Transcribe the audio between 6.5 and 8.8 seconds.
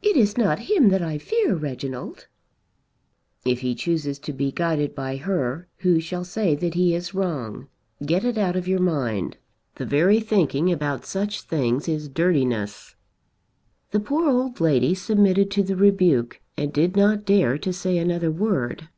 that he is wrong? Get it out of your